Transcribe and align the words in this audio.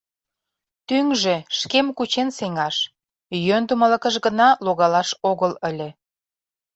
Тӱҥжӧ— 0.87 1.35
шкем 1.59 1.87
кучен 1.97 2.29
сеҥаш, 2.37 2.75
йӧндымылыкыш 3.47 4.15
гына 4.25 4.47
логалаш 4.65 5.09
огыл 5.29 5.51
ыле. 5.69 5.89